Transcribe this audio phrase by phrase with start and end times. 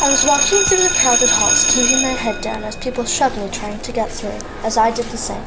[0.00, 3.50] I was walking through the crowded halls, keeping my head down as people shoved me
[3.50, 5.42] trying to get through, as I did the same.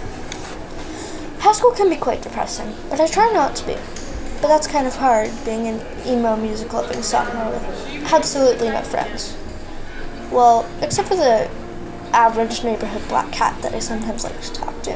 [1.39, 3.75] High school can be quite depressing, but I try not to be.
[4.41, 9.37] But that's kind of hard, being an emo music loving sophomore with absolutely no friends.
[10.31, 11.49] Well, except for the
[12.11, 14.91] average neighborhood black cat that I sometimes like to talk to.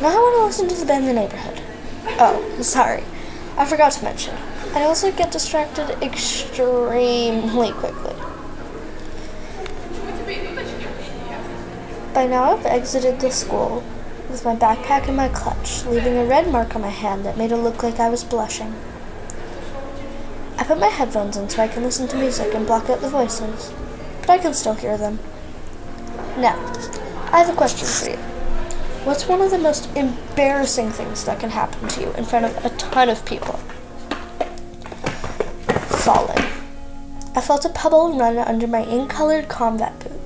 [0.00, 1.60] Now I want to listen to the band in The Neighborhood.
[2.20, 3.02] Oh, sorry.
[3.56, 4.34] I forgot to mention.
[4.72, 8.09] I also get distracted extremely quickly.
[12.20, 13.82] By now I've exited the school
[14.28, 17.50] with my backpack in my clutch, leaving a red mark on my hand that made
[17.50, 18.74] it look like I was blushing.
[20.58, 23.08] I put my headphones in so I can listen to music and block out the
[23.08, 23.72] voices,
[24.20, 25.18] but I can still hear them.
[26.36, 26.58] Now,
[27.32, 28.22] I have a question for you.
[29.06, 32.66] What's one of the most embarrassing things that can happen to you in front of
[32.66, 33.54] a ton of people?
[36.04, 36.44] Falling.
[37.34, 40.19] I felt a pebble run under my ink colored combat boots.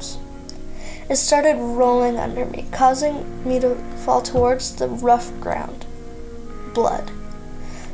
[1.09, 3.75] It started rolling under me, causing me to
[4.05, 5.85] fall towards the rough ground.
[6.73, 7.11] Blood.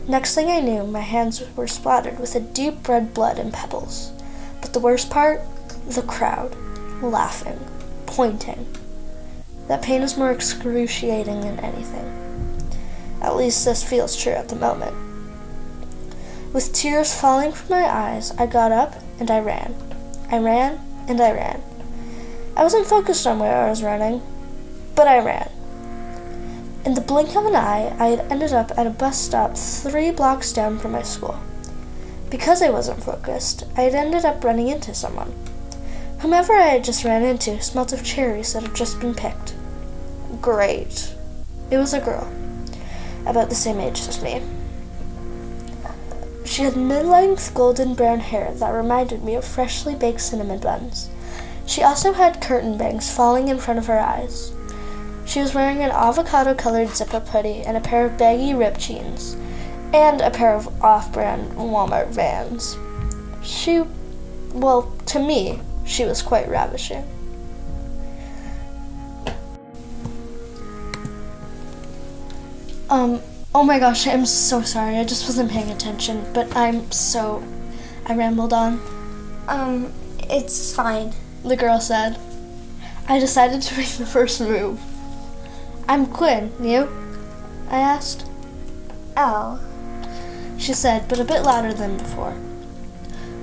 [0.06, 4.12] Next thing I knew, my hands were splattered with a deep red blood and pebbles.
[4.60, 5.42] But the worst part?
[5.88, 6.56] The crowd.
[7.02, 7.58] Laughing.
[8.06, 8.66] Pointing.
[9.66, 12.06] That pain is more excruciating than anything.
[13.20, 14.96] At least this feels true at the moment.
[16.52, 19.74] With tears falling from my eyes, I got up and I ran.
[20.30, 21.62] I ran and I ran.
[22.56, 24.22] I wasn't focused on where I was running,
[24.94, 25.50] but I ran.
[26.84, 30.10] In the blink of an eye, I had ended up at a bus stop three
[30.10, 31.38] blocks down from my school.
[32.30, 35.34] Because I wasn't focused, I had ended up running into someone.
[36.20, 39.54] Whomever I had just ran into smelt of cherries that had just been picked.
[40.40, 41.14] Great.
[41.70, 42.30] It was a girl,
[43.26, 44.42] about the same age as me.
[46.44, 51.08] She had mid length golden brown hair that reminded me of freshly baked cinnamon buns.
[51.70, 54.52] She also had curtain bangs falling in front of her eyes.
[55.24, 58.80] She was wearing an avocado colored zip up hoodie and a pair of baggy ripped
[58.80, 59.36] jeans,
[59.94, 62.76] and a pair of off brand Walmart vans.
[63.44, 63.84] She,
[64.52, 67.04] well, to me, she was quite ravishing.
[72.90, 73.22] Um,
[73.54, 74.96] oh my gosh, I'm so sorry.
[74.96, 77.44] I just wasn't paying attention, but I'm so.
[78.06, 78.80] I rambled on.
[79.46, 81.14] Um, it's fine.
[81.44, 82.18] The girl said.
[83.08, 84.80] I decided to make the first move.
[85.88, 86.88] I'm Quinn, you?
[87.68, 88.26] I asked.
[89.16, 89.60] Oh.
[90.58, 92.36] She said, but a bit louder than before.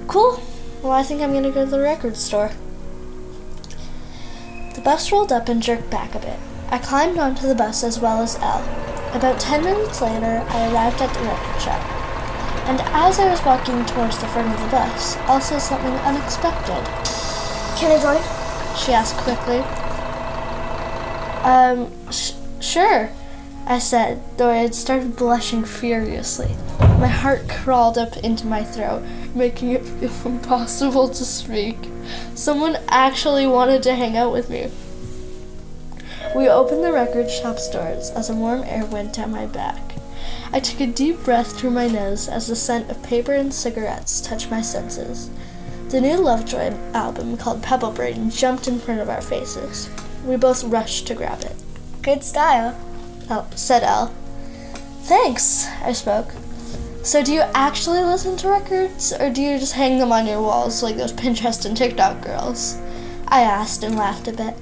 [0.08, 0.42] Cool.
[0.82, 2.52] Well, I think I'm gonna go to the record store.
[4.76, 6.40] The bus rolled up and jerked back a bit.
[6.70, 8.64] I climbed onto the bus as well as Elle.
[9.14, 11.82] About ten minutes later, I arrived at the record shop.
[12.68, 17.17] And as I was walking towards the front of the bus, also something unexpected.
[17.78, 18.76] Can I join?
[18.76, 19.60] She asked quickly.
[21.44, 23.12] Um, sh- sure,
[23.68, 26.56] I said, though I had started blushing furiously.
[26.80, 29.04] My heart crawled up into my throat,
[29.36, 31.78] making it feel impossible to speak.
[32.34, 34.72] Someone actually wanted to hang out with me.
[36.36, 39.94] We opened the record shop's doors as a warm air went down my back.
[40.52, 44.20] I took a deep breath through my nose as the scent of paper and cigarettes
[44.20, 45.30] touched my senses.
[45.90, 49.90] The new Lovejoy album called Pebble Brain jumped in front of our faces.
[50.26, 51.56] We both rushed to grab it.
[52.02, 52.78] Good style.
[53.30, 54.14] Oh, said Elle.
[55.04, 56.34] Thanks, I spoke.
[57.04, 60.42] So do you actually listen to records, or do you just hang them on your
[60.42, 62.78] walls like those Pinterest and TikTok girls?
[63.30, 64.56] I asked and laughed a bit.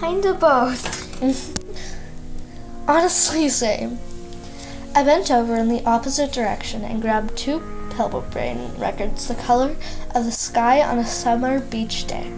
[0.00, 1.22] Kinda both.
[2.88, 4.00] Honestly, same.
[4.96, 7.60] I bent over in the opposite direction and grabbed two
[7.98, 9.74] Brain records the color
[10.14, 12.32] of the sky on a summer beach day.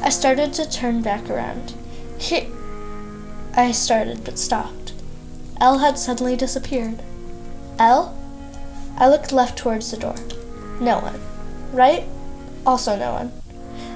[0.00, 1.74] I started to turn back around.
[2.18, 2.46] Here.
[3.54, 4.92] I started but stopped.
[5.60, 7.02] Elle had suddenly disappeared.
[7.80, 8.16] Elle?
[8.96, 10.14] I looked left towards the door.
[10.80, 11.20] No one.
[11.72, 12.04] Right?
[12.64, 13.32] Also no one.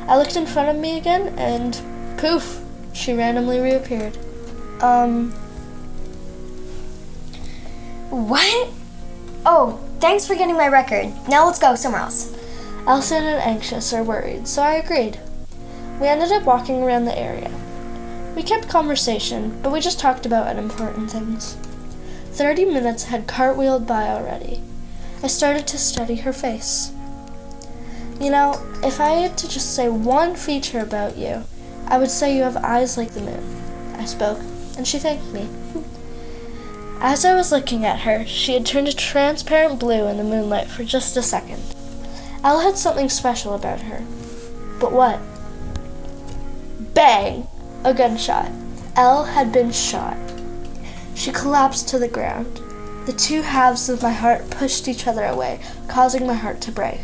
[0.08, 1.80] I looked in front of me again and
[2.18, 2.60] poof,
[2.92, 4.18] she randomly reappeared.
[4.80, 5.30] Um.
[8.10, 8.70] What?
[9.44, 11.12] Oh, thanks for getting my record.
[11.28, 12.32] Now let's go somewhere else.
[12.86, 15.18] Elle sounded anxious or worried, so I agreed.
[16.00, 17.50] We ended up walking around the area.
[18.36, 21.56] We kept conversation, but we just talked about unimportant things.
[22.32, 24.62] Thirty minutes had cartwheeled by already.
[25.22, 26.92] I started to study her face.
[28.20, 31.44] You know, if I had to just say one feature about you,
[31.88, 33.94] I would say you have eyes like the moon.
[33.96, 34.40] I spoke,
[34.76, 35.48] and she thanked me.
[37.00, 40.68] As I was looking at her, she had turned a transparent blue in the moonlight
[40.68, 41.62] for just a second.
[42.42, 44.02] Elle had something special about her.
[44.80, 45.20] But what?
[46.94, 47.46] Bang!
[47.84, 48.50] A gunshot.
[48.96, 50.16] Elle had been shot.
[51.14, 52.60] She collapsed to the ground.
[53.06, 57.00] The two halves of my heart pushed each other away, causing my heart to break.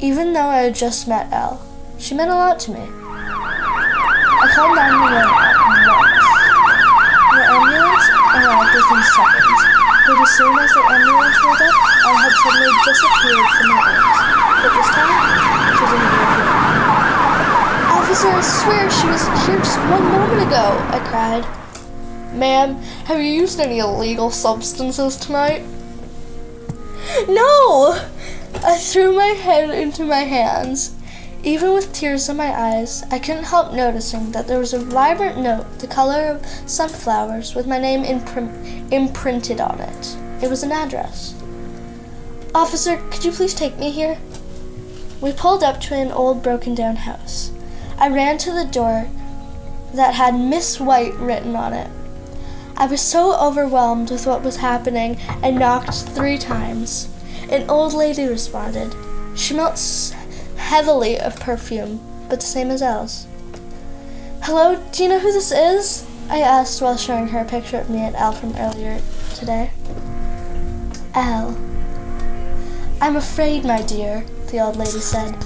[0.00, 1.64] Even though I had just met Elle,
[1.98, 2.80] she meant a lot to me.
[2.80, 6.34] I called 911 at once.
[7.34, 8.06] The ambulance
[8.36, 9.60] arrived within seconds,
[10.06, 11.74] but as soon as the ambulance rolled up,
[12.06, 14.18] I had suddenly disappeared from my arms.
[14.62, 15.14] But this time,
[15.78, 16.54] she didn't reappear.
[17.94, 22.34] Officer, I swear she was here just one moment ago, I cried.
[22.34, 22.74] Ma'am,
[23.06, 25.62] have you used any illegal substances tonight?
[27.28, 27.92] No!
[28.64, 30.96] I threw my head into my hands.
[31.44, 35.38] Even with tears in my eyes, I couldn't help noticing that there was a vibrant
[35.38, 40.16] note the color of sunflowers with my name imprim- imprinted on it.
[40.42, 41.34] It was an address.
[42.54, 44.18] Officer, could you please take me here?
[45.20, 47.50] We pulled up to an old broken down house.
[47.98, 49.08] I ran to the door
[49.94, 51.90] that had Miss White written on it.
[52.76, 57.08] I was so overwhelmed with what was happening, I knocked three times.
[57.48, 58.94] An old lady responded.
[59.36, 59.78] She smelled
[60.56, 63.26] heavily of perfume, but the same as Elle's.
[64.42, 66.06] Hello, do you know who this is?
[66.28, 69.00] I asked while showing her a picture of me and Elle from earlier
[69.34, 69.70] today.
[71.14, 71.56] Elle.
[73.00, 75.36] I'm afraid, my dear, the old lady said.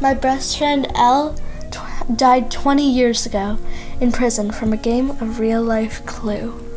[0.00, 1.36] My best friend Elle
[1.70, 3.58] tw- died 20 years ago
[4.00, 6.71] in prison from a game of real life Clue.